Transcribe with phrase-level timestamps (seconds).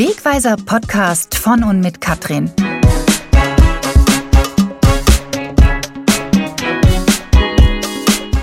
[0.00, 2.50] Wegweiser Podcast von und mit Katrin.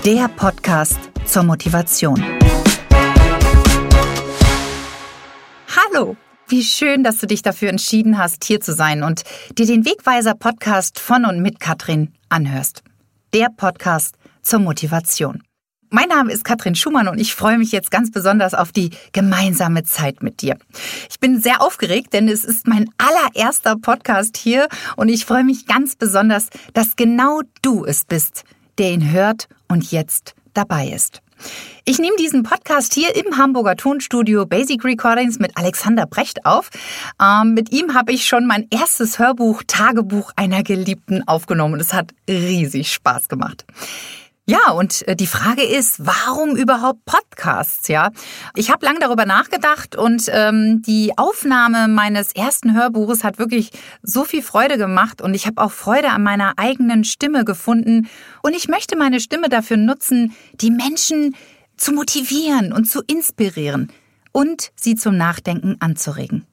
[0.04, 2.22] Der Podcast zur Motivation.
[5.74, 6.16] Hallo,
[6.46, 9.24] wie schön, dass du dich dafür entschieden hast, hier zu sein und
[9.58, 12.84] dir den Wegweiser Podcast von und mit Katrin anhörst.
[13.34, 15.42] Der Podcast zur Motivation.
[15.90, 19.84] Mein Name ist Katrin Schumann und ich freue mich jetzt ganz besonders auf die gemeinsame
[19.84, 20.58] Zeit mit dir.
[21.08, 25.66] Ich bin sehr aufgeregt, denn es ist mein allererster Podcast hier und ich freue mich
[25.66, 28.44] ganz besonders, dass genau du es bist,
[28.76, 31.22] der ihn hört und jetzt dabei ist.
[31.86, 36.68] Ich nehme diesen Podcast hier im Hamburger Tonstudio Basic Recordings mit Alexander Brecht auf.
[37.22, 41.80] Ähm, mit ihm habe ich schon mein erstes Hörbuch Tagebuch einer Geliebten aufgenommen.
[41.80, 43.64] Es hat riesig Spaß gemacht.
[44.50, 47.86] Ja, und äh, die Frage ist, warum überhaupt Podcasts?
[47.88, 48.12] Ja,
[48.56, 54.24] ich habe lange darüber nachgedacht und ähm, die Aufnahme meines ersten Hörbuches hat wirklich so
[54.24, 58.08] viel Freude gemacht und ich habe auch Freude an meiner eigenen Stimme gefunden
[58.42, 61.36] und ich möchte meine Stimme dafür nutzen, die Menschen
[61.76, 63.92] zu motivieren und zu inspirieren
[64.32, 66.47] und sie zum Nachdenken anzuregen.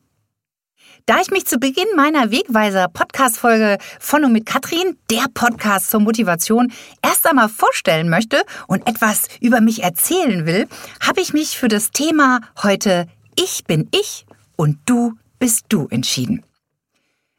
[1.08, 6.74] Da ich mich zu Beginn meiner Wegweiser-Podcast-Folge von und mit Katrin, der Podcast zur Motivation,
[7.04, 10.68] erst einmal vorstellen möchte und etwas über mich erzählen will,
[11.00, 16.44] habe ich mich für das Thema heute Ich bin ich und du bist du entschieden.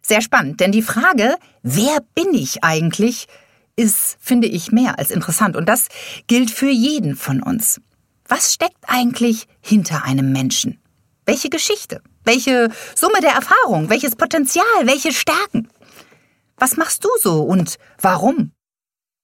[0.00, 3.27] Sehr spannend, denn die Frage, wer bin ich eigentlich,
[3.75, 5.56] ist, finde ich, mehr als interessant.
[5.56, 5.89] Und das
[6.28, 7.81] gilt für jeden von uns.
[8.28, 10.78] Was steckt eigentlich hinter einem Menschen?
[11.25, 12.00] Welche Geschichte?
[12.27, 13.88] Welche Summe der Erfahrung?
[13.88, 14.66] Welches Potenzial?
[14.82, 15.69] Welche Stärken?
[16.56, 18.50] Was machst du so und warum?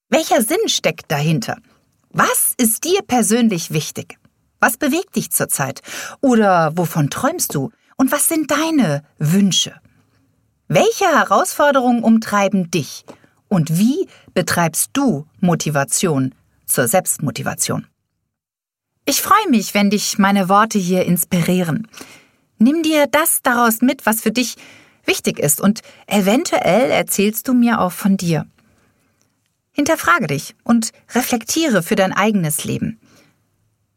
[0.09, 1.57] Welcher Sinn steckt dahinter?
[2.11, 4.19] Was ist dir persönlich wichtig?
[4.61, 5.81] Was bewegt dich zurzeit?
[6.21, 7.73] Oder wovon träumst du?
[7.97, 9.75] Und was sind deine Wünsche?
[10.69, 13.05] Welche Herausforderungen umtreiben dich?
[13.49, 16.37] Und wie betreibst du Motivation
[16.67, 17.89] zur Selbstmotivation?
[19.05, 21.89] Ich freue mich, wenn dich meine Worte hier inspirieren.
[22.63, 24.55] Nimm dir das daraus mit, was für dich
[25.05, 28.47] wichtig ist und eventuell erzählst du mir auch von dir.
[29.73, 33.01] Hinterfrage dich und reflektiere für dein eigenes Leben.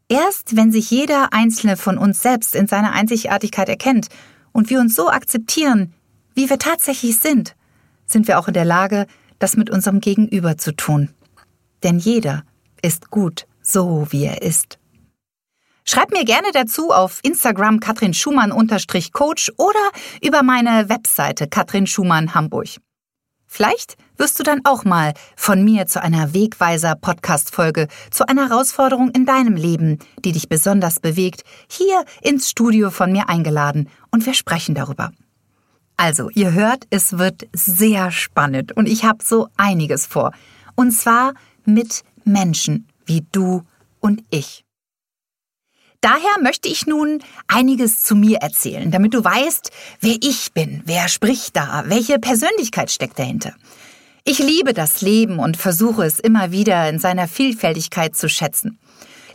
[0.10, 4.08] Erst wenn sich jeder einzelne von uns selbst in seiner Einzigartigkeit erkennt
[4.52, 5.94] und wir uns so akzeptieren,
[6.34, 7.56] wie wir tatsächlich sind,
[8.08, 9.06] sind wir auch in der Lage,
[9.38, 11.12] das mit unserem Gegenüber zu tun.
[11.84, 12.44] Denn jeder
[12.82, 14.80] ist gut, so wie er ist.
[15.88, 22.70] Schreib mir gerne dazu auf Instagram Katrin Schumann-Coach oder über meine Webseite Katrin Schumann Hamburg.
[23.46, 29.28] Vielleicht wirst du dann auch mal von mir zu einer Wegweiser-Podcast-Folge, zu einer Herausforderung in
[29.28, 34.74] deinem Leben, die dich besonders bewegt, hier ins Studio von mir eingeladen und wir sprechen
[34.74, 35.12] darüber.
[35.98, 40.32] Also, ihr hört, es wird sehr spannend und ich habe so einiges vor.
[40.74, 43.62] Und zwar mit Menschen wie du
[44.00, 44.65] und ich.
[46.06, 49.72] Daher möchte ich nun einiges zu mir erzählen, damit du weißt,
[50.02, 53.56] wer ich bin, wer spricht da, welche Persönlichkeit steckt dahinter.
[54.24, 58.78] Ich liebe das Leben und versuche es immer wieder in seiner Vielfältigkeit zu schätzen.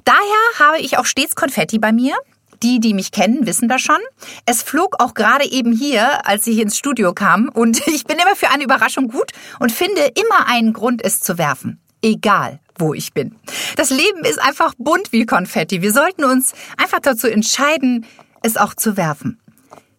[0.04, 2.14] Daher habe ich auch stets Konfetti bei mir.
[2.62, 3.98] Die, die mich kennen, wissen das schon.
[4.47, 7.48] Es flog auch gerade eben hier, als ich ins Studio kam.
[7.48, 11.37] Und ich bin immer für eine Überraschung gut und finde immer einen Grund, es zu
[11.37, 11.81] werfen.
[12.00, 13.34] Egal, wo ich bin.
[13.76, 15.82] Das Leben ist einfach bunt wie Konfetti.
[15.82, 18.06] Wir sollten uns einfach dazu entscheiden,
[18.42, 19.38] es auch zu werfen.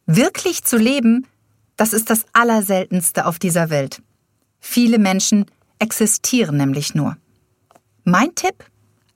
[0.06, 1.28] Wirklich zu leben,
[1.78, 4.02] das ist das Allerseltenste auf dieser Welt.
[4.59, 5.46] Viele Menschen
[5.80, 7.18] existieren nämlich nur.
[8.03, 8.66] Mein Tipp?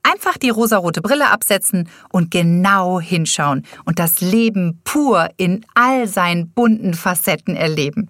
[0.02, 6.50] Einfach die rosarote Brille absetzen und genau hinschauen und das Leben pur in all seinen
[6.50, 8.08] bunten Facetten erleben.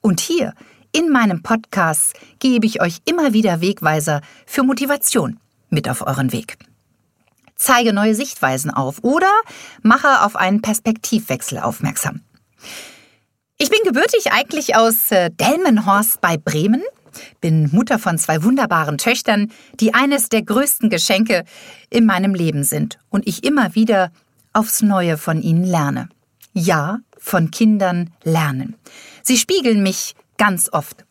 [0.00, 0.54] Und hier
[0.96, 6.56] in meinem Podcast gebe ich euch immer wieder Wegweiser für Motivation mit auf euren Weg.
[7.54, 9.30] Zeige neue Sichtweisen auf oder
[9.82, 12.22] mache auf einen Perspektivwechsel aufmerksam.
[13.58, 16.82] Ich bin gebürtig eigentlich aus äh, Delmenhorst bei Bremen,
[17.42, 21.44] bin Mutter von zwei wunderbaren Töchtern, die eines der größten Geschenke
[21.90, 24.12] in meinem Leben sind und ich immer wieder
[24.54, 26.08] aufs Neue von ihnen lerne.
[26.54, 28.76] Ja, von Kindern lernen.
[29.22, 31.04] Sie spiegeln mich Ganz oft.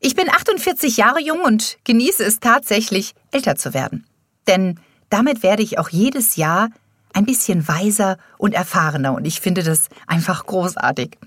[0.00, 4.06] Ich bin 48 Jahre jung und genieße es tatsächlich, älter zu werden.
[4.46, 4.80] Denn
[5.10, 6.70] damit werde ich auch jedes Jahr
[7.12, 11.18] ein bisschen weiser und erfahrener und ich finde das einfach großartig.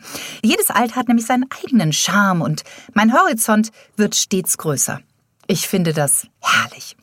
[0.44, 2.64] Jedes Alter hat nämlich seinen eigenen Charme und
[2.94, 5.02] mein Horizont wird stets größer.
[5.48, 6.96] Ich finde das herrlich.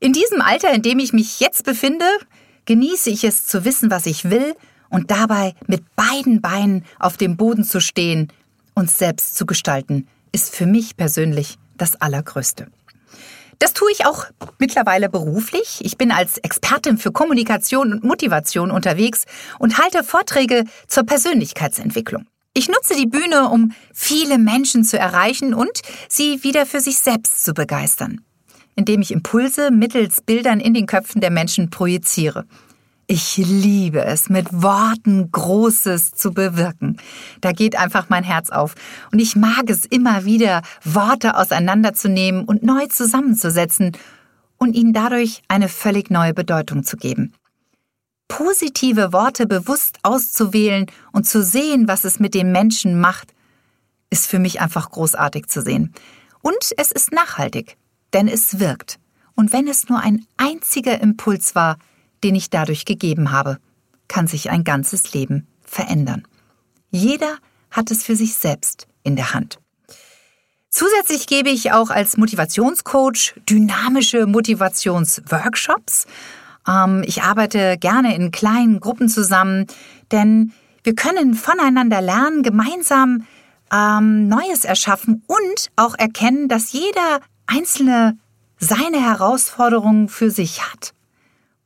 [0.00, 2.06] In diesem Alter, in dem ich mich jetzt befinde,
[2.64, 4.54] genieße ich es zu wissen, was ich will
[4.88, 8.32] und dabei mit beiden Beinen auf dem Boden zu stehen,
[8.78, 12.68] uns selbst zu gestalten, ist für mich persönlich das Allergrößte.
[13.58, 14.26] Das tue ich auch
[14.58, 15.80] mittlerweile beruflich.
[15.82, 19.24] Ich bin als Expertin für Kommunikation und Motivation unterwegs
[19.58, 22.26] und halte Vorträge zur Persönlichkeitsentwicklung.
[22.54, 27.44] Ich nutze die Bühne, um viele Menschen zu erreichen und sie wieder für sich selbst
[27.44, 28.20] zu begeistern,
[28.76, 32.46] indem ich Impulse mittels Bildern in den Köpfen der Menschen projiziere.
[33.10, 36.98] Ich liebe es, mit Worten Großes zu bewirken.
[37.40, 38.74] Da geht einfach mein Herz auf.
[39.10, 43.96] Und ich mag es immer wieder, Worte auseinanderzunehmen und neu zusammenzusetzen
[44.58, 47.32] und ihnen dadurch eine völlig neue Bedeutung zu geben.
[48.28, 53.32] Positive Worte bewusst auszuwählen und zu sehen, was es mit den Menschen macht,
[54.10, 55.94] ist für mich einfach großartig zu sehen.
[56.42, 57.78] Und es ist nachhaltig,
[58.12, 58.98] denn es wirkt.
[59.34, 61.78] Und wenn es nur ein einziger Impuls war,
[62.24, 63.58] den ich dadurch gegeben habe,
[64.08, 66.26] kann sich ein ganzes Leben verändern.
[66.90, 67.36] Jeder
[67.70, 69.58] hat es für sich selbst in der Hand.
[70.70, 76.06] Zusätzlich gebe ich auch als Motivationscoach dynamische Motivationsworkshops.
[76.66, 79.66] Ähm, ich arbeite gerne in kleinen Gruppen zusammen,
[80.12, 80.52] denn
[80.84, 83.26] wir können voneinander lernen, gemeinsam
[83.72, 88.18] ähm, Neues erschaffen und auch erkennen, dass jeder Einzelne
[88.58, 90.94] seine Herausforderungen für sich hat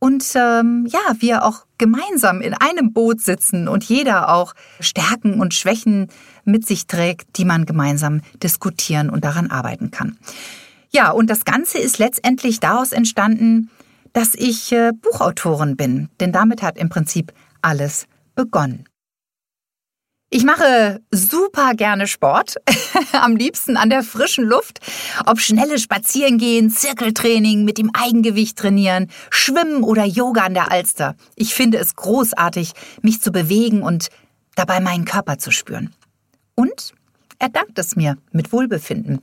[0.03, 5.55] und ähm, ja, wir auch gemeinsam in einem Boot sitzen und jeder auch Stärken und
[5.55, 6.09] Schwächen
[6.45, 10.19] mit sich trägt, die man gemeinsam diskutieren und daran arbeiten kann.
[10.91, 13.71] Ja, und das Ganze ist letztendlich daraus entstanden,
[14.13, 18.89] dass ich äh, Buchautorin bin, denn damit hat im Prinzip alles begonnen.
[20.35, 22.55] Ich mache super gerne Sport,
[23.13, 24.81] am liebsten an der frischen Luft,
[25.27, 31.17] ob schnelle Spazierengehen, Zirkeltraining, mit dem Eigengewicht trainieren, Schwimmen oder Yoga an der Alster.
[31.37, 34.09] Ich finde es großartig, mich zu bewegen und
[34.57, 35.93] dabei meinen Körper zu spüren.
[36.55, 36.95] Und
[37.39, 39.21] er dankt es mir mit Wohlbefinden.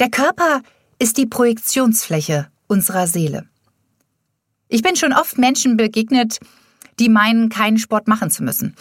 [0.00, 0.60] Der Körper
[0.98, 3.46] ist die Projektionsfläche unserer Seele.
[4.68, 6.40] Ich bin schon oft Menschen begegnet,
[6.98, 8.76] die meinen, keinen Sport machen zu müssen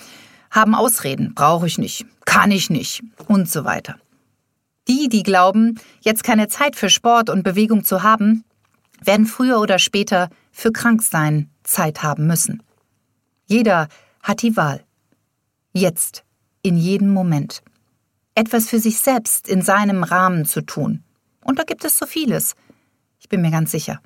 [0.55, 3.97] haben Ausreden, brauche ich nicht, kann ich nicht und so weiter.
[4.87, 8.45] Die, die glauben, jetzt keine Zeit für Sport und Bewegung zu haben,
[9.01, 12.63] werden früher oder später für Kranksein Zeit haben müssen.
[13.45, 13.89] Jeder
[14.23, 14.83] hat die Wahl.
[15.73, 16.23] Jetzt,
[16.61, 17.61] in jedem Moment.
[18.33, 21.03] Etwas für sich selbst in seinem Rahmen zu tun.
[21.43, 22.55] Und da gibt es so vieles.
[23.19, 23.99] Ich bin mir ganz sicher.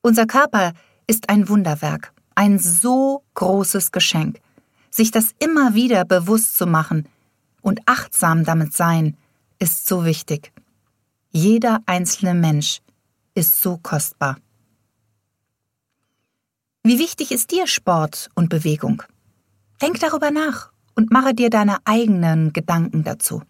[0.00, 0.72] Unser Körper
[1.06, 4.40] ist ein Wunderwerk, ein so großes Geschenk
[4.94, 7.08] sich das immer wieder bewusst zu machen
[7.62, 9.16] und achtsam damit sein,
[9.58, 10.52] ist so wichtig.
[11.30, 12.80] Jeder einzelne Mensch
[13.34, 14.36] ist so kostbar.
[16.84, 19.02] Wie wichtig ist dir Sport und Bewegung?
[19.80, 23.42] Denk darüber nach und mache dir deine eigenen Gedanken dazu.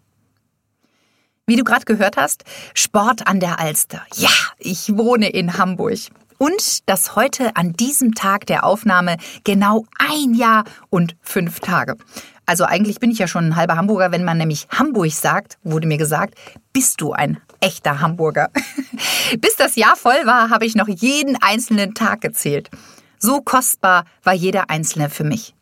[1.45, 4.05] Wie du gerade gehört hast, Sport an der Alster.
[4.15, 4.29] Ja,
[4.59, 5.97] ich wohne in Hamburg
[6.37, 11.97] und dass heute an diesem Tag der Aufnahme genau ein Jahr und fünf Tage.
[12.45, 15.87] Also eigentlich bin ich ja schon ein halber Hamburger, wenn man nämlich Hamburg sagt, wurde
[15.87, 16.35] mir gesagt,
[16.73, 18.49] bist du ein echter Hamburger.
[19.39, 22.69] Bis das Jahr voll war, habe ich noch jeden einzelnen Tag gezählt.
[23.17, 25.55] So kostbar war jeder einzelne für mich.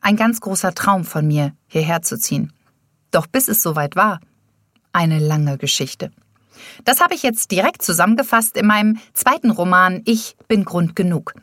[0.00, 2.52] Ein ganz großer Traum von mir, hierher zu ziehen.
[3.10, 4.20] Doch bis es soweit war,
[4.92, 6.12] eine lange Geschichte.
[6.84, 11.34] Das habe ich jetzt direkt zusammengefasst in meinem zweiten Roman Ich bin Grund genug.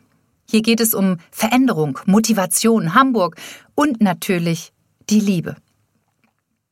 [0.50, 3.36] Hier geht es um Veränderung, Motivation, Hamburg
[3.74, 4.72] und natürlich
[5.10, 5.56] die Liebe.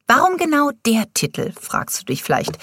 [0.07, 2.57] Warum genau der Titel, fragst du dich vielleicht.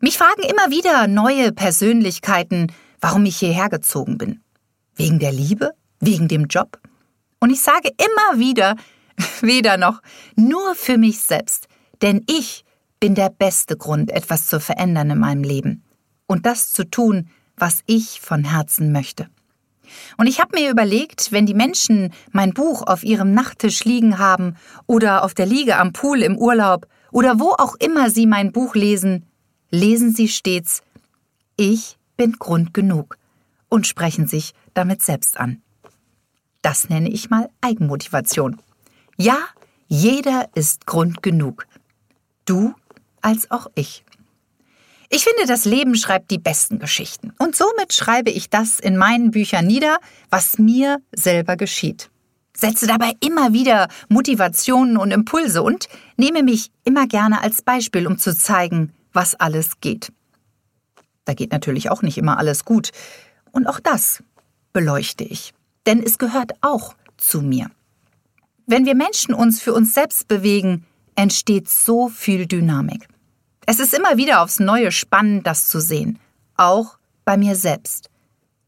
[0.00, 4.40] Mich fragen immer wieder neue Persönlichkeiten, warum ich hierher gezogen bin.
[4.96, 5.72] Wegen der Liebe?
[6.00, 6.80] Wegen dem Job?
[7.38, 8.76] Und ich sage immer wieder,
[9.40, 10.00] weder noch,
[10.36, 11.68] nur für mich selbst.
[12.02, 12.64] Denn ich
[13.00, 15.82] bin der beste Grund, etwas zu verändern in meinem Leben
[16.26, 19.28] und das zu tun, was ich von Herzen möchte.
[20.16, 24.56] Und ich habe mir überlegt, wenn die Menschen mein Buch auf ihrem Nachttisch liegen haben
[24.86, 28.74] oder auf der Liege am Pool im Urlaub oder wo auch immer sie mein Buch
[28.74, 29.26] lesen,
[29.70, 30.82] lesen sie stets
[31.56, 33.16] Ich bin Grund genug
[33.68, 35.62] und sprechen sich damit selbst an.
[36.62, 38.60] Das nenne ich mal Eigenmotivation.
[39.16, 39.38] Ja,
[39.88, 41.66] jeder ist Grund genug.
[42.44, 42.74] Du
[43.22, 44.04] als auch ich.
[45.12, 47.32] Ich finde, das Leben schreibt die besten Geschichten.
[47.38, 49.98] Und somit schreibe ich das in meinen Büchern nieder,
[50.30, 52.10] was mir selber geschieht.
[52.56, 58.18] Setze dabei immer wieder Motivationen und Impulse und nehme mich immer gerne als Beispiel, um
[58.18, 60.12] zu zeigen, was alles geht.
[61.24, 62.90] Da geht natürlich auch nicht immer alles gut.
[63.50, 64.22] Und auch das
[64.72, 65.52] beleuchte ich.
[65.86, 67.70] Denn es gehört auch zu mir.
[68.66, 70.86] Wenn wir Menschen uns für uns selbst bewegen,
[71.20, 73.06] entsteht so viel Dynamik.
[73.66, 76.18] Es ist immer wieder aufs Neue spannend, das zu sehen.
[76.56, 78.08] Auch bei mir selbst.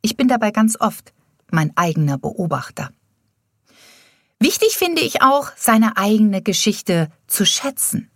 [0.03, 1.15] Ich bin dabei ganz oft
[1.51, 2.91] mein eigener Beobachter.
[4.39, 8.11] Wichtig finde ich auch, seine eigene Geschichte zu schätzen.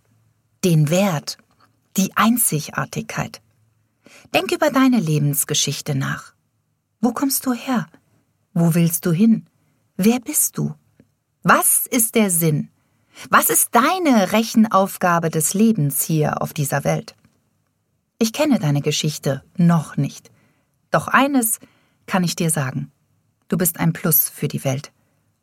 [0.63, 1.39] Den Wert,
[1.95, 3.41] die Einzigartigkeit.
[4.35, 6.33] Denk über deine Lebensgeschichte nach.
[7.01, 7.87] Wo kommst du her?
[8.53, 9.47] Wo willst du hin?
[9.95, 10.75] Wer bist du?
[11.41, 12.69] Was ist der Sinn?
[13.29, 17.15] Was ist deine Rechenaufgabe des Lebens hier auf dieser Welt?
[18.19, 20.31] Ich kenne deine Geschichte noch nicht.
[20.91, 21.59] Doch eines
[22.05, 22.91] kann ich dir sagen.
[23.47, 24.91] Du bist ein Plus für die Welt.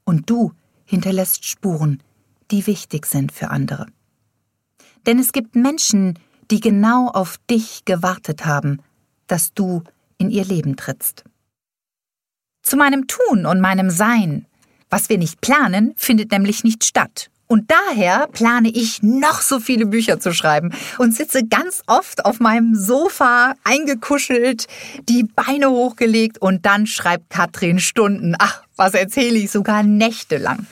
[0.04, 0.52] Und du
[0.84, 2.02] hinterlässt Spuren,
[2.50, 3.86] die wichtig sind für andere.
[5.06, 6.18] Denn es gibt Menschen,
[6.50, 8.80] die genau auf dich gewartet haben,
[9.26, 9.82] dass du
[10.18, 11.24] in ihr Leben trittst.
[12.62, 14.46] Zu meinem Tun und meinem Sein.
[14.90, 17.30] Was wir nicht planen, findet nämlich nicht statt.
[17.46, 22.40] Und daher plane ich noch so viele Bücher zu schreiben und sitze ganz oft auf
[22.40, 24.66] meinem Sofa eingekuschelt,
[25.08, 28.34] die Beine hochgelegt und dann schreibt Katrin Stunden.
[28.38, 30.66] Ach, was erzähle ich sogar nächtelang.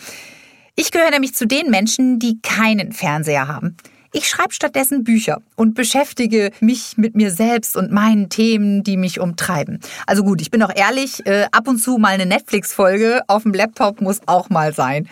[0.74, 3.76] Ich gehöre nämlich zu den Menschen, die keinen Fernseher haben.
[4.14, 9.20] Ich schreibe stattdessen Bücher und beschäftige mich mit mir selbst und meinen Themen, die mich
[9.20, 9.80] umtreiben.
[10.06, 13.54] Also gut, ich bin auch ehrlich, äh, ab und zu mal eine Netflix-Folge auf dem
[13.54, 15.08] Laptop muss auch mal sein.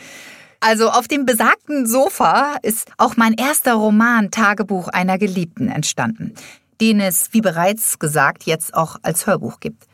[0.60, 6.34] Also auf dem besagten Sofa ist auch mein erster Roman Tagebuch einer Geliebten entstanden,
[6.82, 9.84] den es, wie bereits gesagt, jetzt auch als Hörbuch gibt.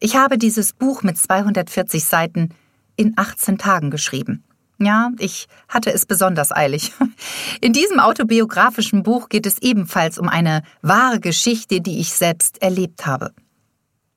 [0.00, 2.48] Ich habe dieses Buch mit 240 Seiten
[2.96, 4.42] in 18 Tagen geschrieben.
[4.80, 6.92] Ja, ich hatte es besonders eilig.
[7.60, 13.06] In diesem autobiografischen Buch geht es ebenfalls um eine wahre Geschichte, die ich selbst erlebt
[13.06, 13.32] habe.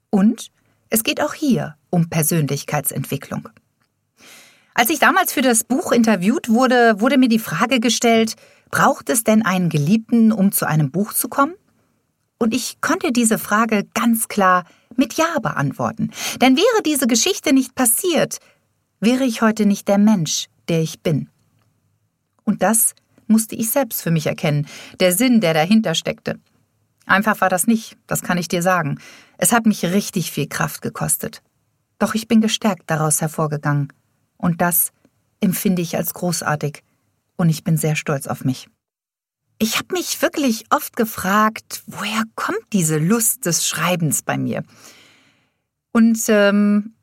[0.09, 0.47] Und
[0.89, 3.49] es geht auch hier um Persönlichkeitsentwicklung.
[4.77, 8.35] Als ich damals für das Buch interviewt wurde, wurde mir die Frage gestellt,
[8.69, 11.55] braucht es denn einen Geliebten, um zu einem Buch zu kommen?
[12.37, 14.65] Und ich konnte diese Frage ganz klar
[14.97, 16.11] mit Ja beantworten.
[16.41, 18.39] Denn wäre diese Geschichte nicht passiert,
[18.99, 21.29] wäre ich heute nicht der Mensch, der ich bin.
[22.43, 22.95] Und das
[23.27, 24.67] musste ich selbst für mich erkennen,
[24.99, 26.37] der Sinn, der dahinter steckte.
[27.05, 28.99] Einfach war das nicht, das kann ich dir sagen.
[29.37, 31.41] Es hat mich richtig viel Kraft gekostet.
[31.97, 33.93] Doch ich bin gestärkt daraus hervorgegangen.
[34.45, 34.91] Und das
[35.39, 36.83] empfinde ich als großartig.
[37.35, 38.67] Und ich bin sehr stolz auf mich.
[39.57, 44.61] Ich habe mich wirklich oft gefragt, woher kommt diese Lust des Schreibens bei mir?
[45.93, 46.93] Und ähm,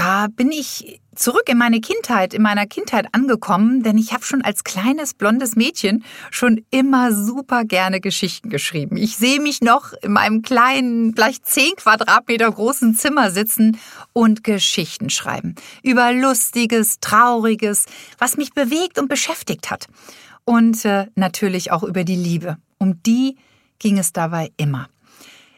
[0.00, 4.40] da bin ich zurück in meine Kindheit, in meiner Kindheit angekommen, denn ich habe schon
[4.40, 8.96] als kleines blondes Mädchen schon immer super gerne Geschichten geschrieben.
[8.96, 13.76] Ich sehe mich noch in meinem kleinen, vielleicht zehn Quadratmeter großen Zimmer sitzen
[14.14, 15.54] und Geschichten schreiben.
[15.82, 17.84] Über Lustiges, Trauriges,
[18.16, 19.86] was mich bewegt und beschäftigt hat.
[20.46, 22.56] Und äh, natürlich auch über die Liebe.
[22.78, 23.36] Um die
[23.78, 24.88] ging es dabei immer.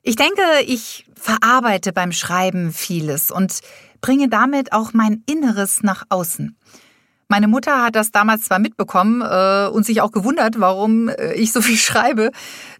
[0.03, 3.61] Ich denke, ich verarbeite beim Schreiben vieles und
[4.03, 6.55] bringe damit auch mein Inneres nach außen.
[7.29, 11.51] Meine Mutter hat das damals zwar mitbekommen äh, und sich auch gewundert, warum äh, ich
[11.53, 12.31] so viel schreibe.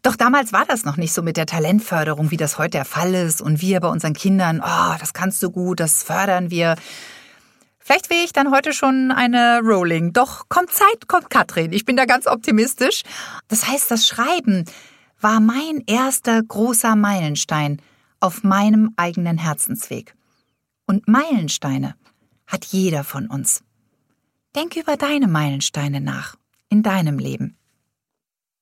[0.03, 3.15] Doch damals war das noch nicht so mit der Talentförderung, wie das heute der Fall
[3.15, 3.41] ist.
[3.41, 6.75] Und wir bei unseren Kindern, oh, das kannst du gut, das fördern wir.
[7.79, 10.13] Vielleicht wäre ich dann heute schon eine Rolling.
[10.13, 11.73] Doch kommt Zeit, kommt Katrin.
[11.73, 13.05] Ich bin da ganz optimistisch.
[13.49, 14.67] Das heißt, das Schreiben,
[15.23, 17.81] war mein erster großer Meilenstein
[18.21, 20.15] auf meinem eigenen Herzensweg.
[20.87, 21.95] Und Meilensteine
[22.47, 23.63] hat jeder von uns.
[24.55, 26.37] Denk über deine Meilensteine nach
[26.69, 27.57] in deinem Leben.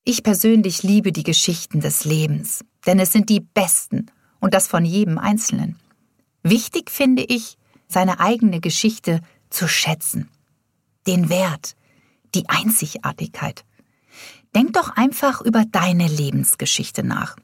[0.03, 4.07] Ich persönlich liebe die Geschichten des Lebens, denn es sind die besten
[4.39, 5.77] und das von jedem Einzelnen.
[6.43, 10.29] Wichtig finde ich, seine eigene Geschichte zu schätzen,
[11.07, 11.75] den Wert,
[12.33, 13.65] die Einzigartigkeit.
[14.55, 17.35] Denk doch einfach über deine Lebensgeschichte nach.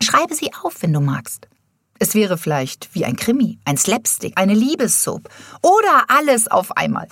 [0.00, 1.48] Schreibe sie auf, wenn du magst.
[1.98, 5.28] Es wäre vielleicht wie ein Krimi, ein Slapstick, eine Liebessoap
[5.62, 7.08] oder alles auf einmal.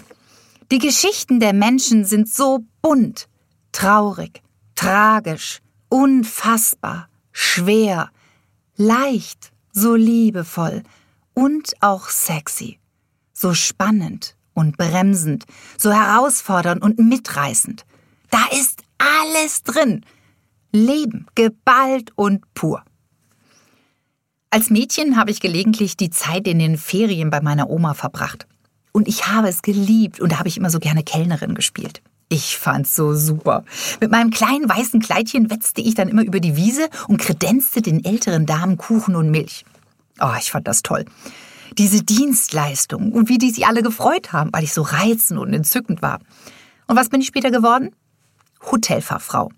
[0.71, 3.29] Die Geschichten der Menschen sind so bunt,
[3.73, 4.43] traurig,
[4.75, 8.11] tragisch, unfassbar, schwer,
[8.77, 10.83] leicht, so liebevoll
[11.35, 12.79] und auch sexy,
[13.33, 15.45] so spannend und bremsend,
[15.79, 17.85] so herausfordernd und mitreißend.
[18.31, 20.05] Da ist alles drin.
[20.73, 22.83] Leben, geballt und pur.
[24.54, 28.47] Als Mädchen habe ich gelegentlich die Zeit in den Ferien bei meiner Oma verbracht.
[28.92, 32.02] Und ich habe es geliebt und da habe ich immer so gerne Kellnerin gespielt.
[32.28, 33.64] Ich fand's so super.
[34.02, 38.04] Mit meinem kleinen weißen Kleidchen wetzte ich dann immer über die Wiese und kredenzte den
[38.04, 39.64] älteren Damen Kuchen und Milch.
[40.21, 41.06] Oh, ich fand das toll.
[41.78, 46.02] diese Dienstleistung und wie die sich alle gefreut haben, weil ich so reizend und entzückend
[46.02, 46.18] war.
[46.87, 47.97] Und was bin ich später geworden?
[48.71, 49.49] Hotelfachfrau.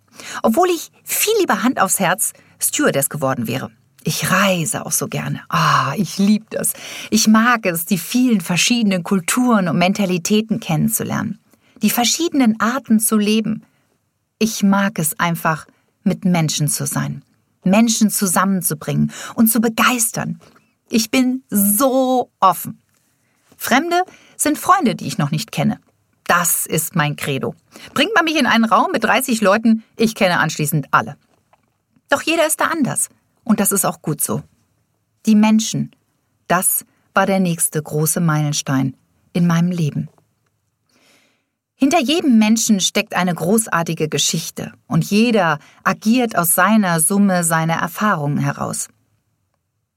[0.45, 3.73] Obwohl ich viel lieber Hand aufs Herz Stewardess geworden wäre.
[4.07, 5.41] Ich reise auch so gerne.
[5.49, 6.75] Ah, ich liebe das.
[7.11, 11.39] Ich mag es, die vielen verschiedenen Kulturen und Mentalitäten kennenzulernen.
[11.81, 13.65] Die verschiedenen Arten zu leben.
[14.39, 15.67] Ich mag es einfach,
[16.03, 17.23] mit Menschen zu sein.
[17.65, 20.39] Menschen zusammenzubringen und zu begeistern.
[20.91, 22.79] Ich bin so offen.
[23.57, 24.03] Fremde
[24.37, 25.81] sind Freunde, die ich noch nicht kenne.
[26.27, 27.55] Das ist mein Credo.
[27.95, 31.17] Bringt man mich in einen Raum mit 30 Leuten, ich kenne anschließend alle.
[32.11, 33.09] Doch jeder ist da anders.
[33.45, 34.43] Und das ist auch gut so.
[35.27, 35.95] Die Menschen,
[36.49, 36.85] das
[37.15, 38.97] war der nächste große Meilenstein
[39.33, 40.09] in meinem Leben.
[41.77, 48.39] Hinter jedem Menschen steckt eine großartige Geschichte und jeder agiert aus seiner Summe seiner Erfahrungen
[48.39, 48.89] heraus.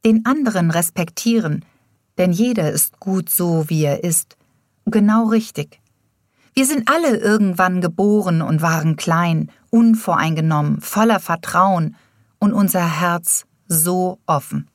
[0.04, 1.64] Den anderen respektieren,
[2.18, 4.38] denn jeder ist gut so, wie er ist,
[4.86, 5.80] genau richtig.
[6.54, 11.96] Wir sind alle irgendwann geboren und waren klein, unvoreingenommen, voller Vertrauen
[12.40, 14.70] und unser Herz so offen.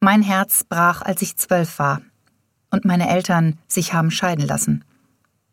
[0.00, 2.02] Mein Herz brach, als ich zwölf war
[2.70, 4.84] und meine Eltern sich haben scheiden lassen.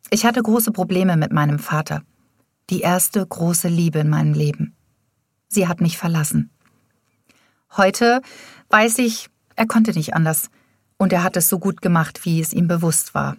[0.09, 2.03] Ich hatte große Probleme mit meinem Vater.
[2.69, 4.75] Die erste große Liebe in meinem Leben.
[5.47, 6.49] Sie hat mich verlassen.
[7.77, 8.21] Heute
[8.69, 10.49] weiß ich, er konnte nicht anders.
[10.97, 13.37] Und er hat es so gut gemacht, wie es ihm bewusst war.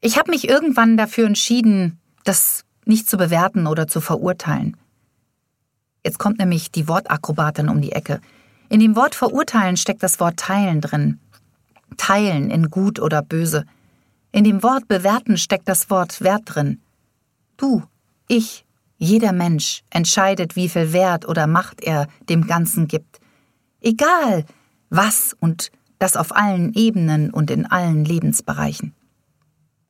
[0.00, 4.76] Ich habe mich irgendwann dafür entschieden, das nicht zu bewerten oder zu verurteilen.
[6.06, 8.20] Jetzt kommt nämlich die Wortakrobatin um die Ecke.
[8.68, 11.18] In dem Wort verurteilen steckt das Wort teilen drin.
[11.96, 13.64] Teilen in gut oder böse.
[14.30, 16.80] In dem Wort bewerten steckt das Wort Wert drin.
[17.56, 17.82] Du,
[18.28, 18.64] ich,
[18.98, 23.18] jeder Mensch entscheidet, wie viel Wert oder Macht er dem Ganzen gibt.
[23.80, 24.44] Egal,
[24.90, 28.94] was und das auf allen Ebenen und in allen Lebensbereichen.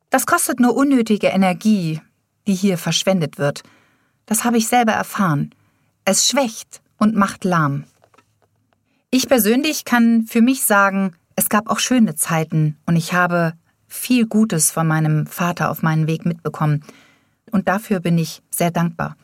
[0.09, 2.01] Das kostet nur unnötige Energie,
[2.47, 3.61] die hier verschwendet wird.
[4.25, 5.51] Das habe ich selber erfahren.
[6.09, 7.83] Es schwächt und macht lahm.
[9.11, 13.55] Ich persönlich kann für mich sagen, es gab auch schöne Zeiten und ich habe
[13.89, 16.85] viel Gutes von meinem Vater auf meinen Weg mitbekommen.
[17.51, 19.17] Und dafür bin ich sehr dankbar.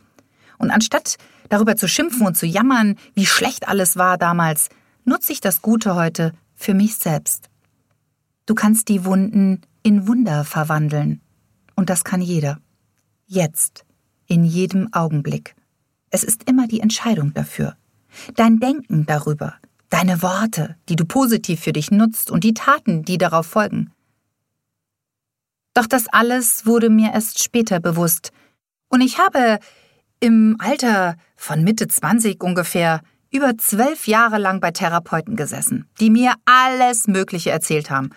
[0.58, 1.16] Und anstatt
[1.48, 4.68] darüber zu schimpfen und zu jammern, wie schlecht alles war damals,
[5.06, 7.50] nutze ich das Gute heute für mich selbst.
[8.46, 11.22] Du kannst die Wunden in Wunder verwandeln.
[11.78, 12.60] Und das kann jeder.
[13.26, 13.86] Jetzt,
[14.28, 15.56] in jedem Augenblick.
[16.14, 17.76] Es ist immer die Entscheidung dafür.
[18.36, 19.56] Dein Denken darüber,
[19.90, 23.92] deine Worte, die du positiv für dich nutzt und die Taten, die darauf folgen.
[25.74, 28.32] Doch das alles wurde mir erst später bewusst.
[28.90, 29.58] Und ich habe
[30.20, 36.36] im Alter von Mitte 20 ungefähr über zwölf Jahre lang bei Therapeuten gesessen, die mir
[36.46, 38.12] alles Mögliche erzählt haben.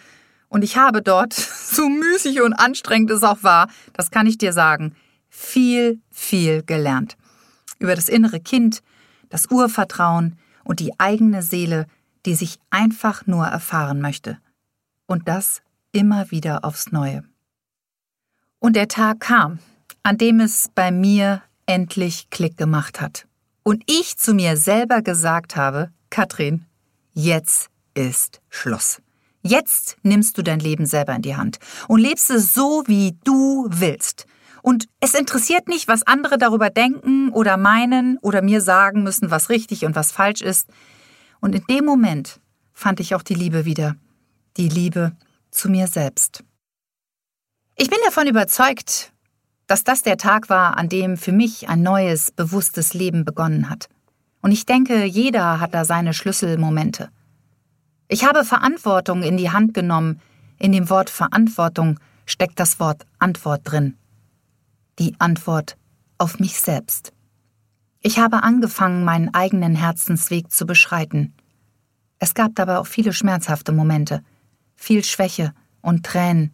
[0.48, 4.52] Und ich habe dort, so müßig und anstrengend es auch war, das kann ich dir
[4.52, 4.94] sagen,
[5.30, 7.16] viel, viel gelernt
[7.78, 8.82] über das innere Kind,
[9.28, 11.86] das Urvertrauen und die eigene Seele,
[12.24, 14.38] die sich einfach nur erfahren möchte.
[15.06, 15.62] Und das
[15.92, 17.24] immer wieder aufs Neue.
[18.58, 19.60] Und der Tag kam,
[20.02, 23.26] an dem es bei mir endlich Klick gemacht hat.
[23.62, 26.64] Und ich zu mir selber gesagt habe, Katrin,
[27.12, 29.02] jetzt ist Schluss.
[29.42, 31.58] Jetzt nimmst du dein Leben selber in die Hand
[31.88, 34.26] und lebst es so, wie du willst.
[34.66, 39.48] Und es interessiert nicht, was andere darüber denken oder meinen oder mir sagen müssen, was
[39.48, 40.68] richtig und was falsch ist.
[41.38, 42.40] Und in dem Moment
[42.72, 43.94] fand ich auch die Liebe wieder.
[44.56, 45.12] Die Liebe
[45.52, 46.42] zu mir selbst.
[47.76, 49.12] Ich bin davon überzeugt,
[49.68, 53.88] dass das der Tag war, an dem für mich ein neues, bewusstes Leben begonnen hat.
[54.42, 57.10] Und ich denke, jeder hat da seine Schlüsselmomente.
[58.08, 60.20] Ich habe Verantwortung in die Hand genommen.
[60.58, 63.96] In dem Wort Verantwortung steckt das Wort Antwort drin
[64.98, 65.76] die Antwort
[66.18, 67.12] auf mich selbst.
[68.00, 71.34] Ich habe angefangen, meinen eigenen Herzensweg zu beschreiten.
[72.18, 74.22] Es gab dabei auch viele schmerzhafte Momente,
[74.74, 76.52] viel Schwäche und Tränen.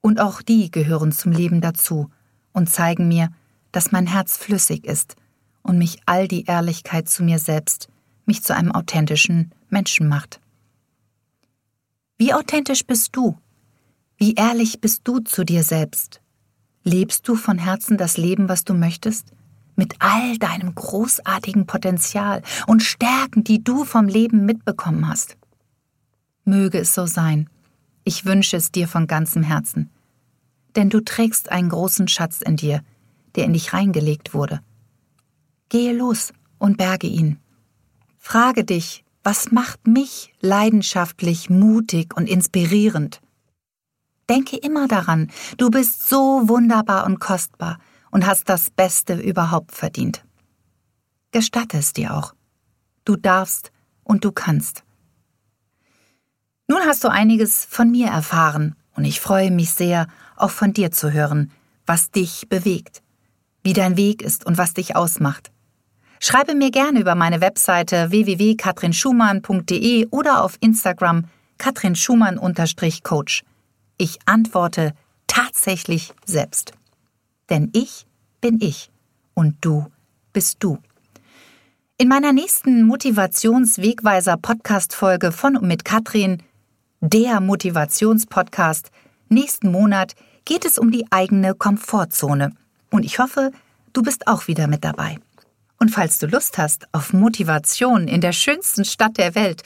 [0.00, 2.10] Und auch die gehören zum Leben dazu
[2.52, 3.30] und zeigen mir,
[3.72, 5.16] dass mein Herz flüssig ist
[5.62, 7.88] und mich all die Ehrlichkeit zu mir selbst
[8.26, 10.40] mich zu einem authentischen Menschen macht.
[12.18, 13.38] Wie authentisch bist du?
[14.16, 16.20] Wie ehrlich bist du zu dir selbst?
[16.86, 19.32] Lebst du von Herzen das Leben, was du möchtest?
[19.74, 25.36] Mit all deinem großartigen Potenzial und Stärken, die du vom Leben mitbekommen hast?
[26.44, 27.50] Möge es so sein.
[28.04, 29.90] Ich wünsche es dir von ganzem Herzen.
[30.76, 32.82] Denn du trägst einen großen Schatz in dir,
[33.34, 34.60] der in dich reingelegt wurde.
[35.68, 37.40] Gehe los und berge ihn.
[38.16, 43.20] Frage dich, Was macht mich leidenschaftlich, mutig und inspirierend?
[44.28, 47.78] Denke immer daran, du bist so wunderbar und kostbar
[48.10, 50.24] und hast das Beste überhaupt verdient.
[51.30, 52.34] Gestatte es dir auch.
[53.04, 53.70] Du darfst
[54.02, 54.82] und du kannst.
[56.66, 60.90] Nun hast du einiges von mir erfahren und ich freue mich sehr, auch von dir
[60.90, 61.52] zu hören,
[61.86, 63.02] was dich bewegt,
[63.62, 65.52] wie dein Weg ist und was dich ausmacht.
[66.18, 71.26] Schreibe mir gerne über meine Webseite www.katrinschumann.de oder auf Instagram
[71.58, 73.44] katrinschumann-coach.
[73.98, 74.92] Ich antworte
[75.26, 76.72] tatsächlich selbst.
[77.48, 78.06] Denn ich
[78.40, 78.92] bin ich
[79.34, 79.86] und du
[80.32, 80.78] bist du.
[81.96, 86.42] In meiner nächsten Motivationswegweiser-Podcast-Folge von und mit Katrin,
[87.00, 88.90] der Motivationspodcast,
[89.30, 92.52] nächsten Monat geht es um die eigene Komfortzone.
[92.90, 93.50] Und ich hoffe,
[93.94, 95.18] du bist auch wieder mit dabei.
[95.78, 99.62] Und falls du Lust hast auf Motivation in der schönsten Stadt der Welt,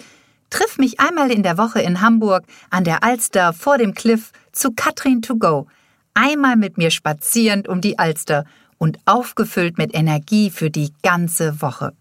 [0.51, 4.71] triff mich einmal in der Woche in Hamburg an der Alster vor dem Cliff zu
[4.73, 5.67] Katrin to go.
[6.15, 8.45] Einmal mit mir spazierend um die Alster
[8.79, 11.93] und aufgefüllt mit Energie für die ganze Woche.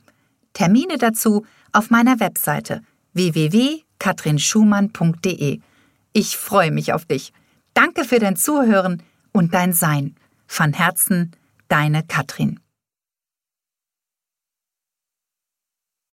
[0.54, 2.82] Termine dazu auf meiner Webseite
[3.14, 5.60] www.katrinschumann.de.
[6.14, 7.34] Ich freue mich auf dich.
[7.74, 10.16] Danke für dein Zuhören und dein Sein.
[10.48, 11.32] Von Herzen,
[11.68, 12.60] deine Katrin.